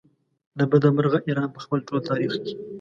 [0.57, 2.53] له بده مرغه ایران په خپل ټول تاریخ کې.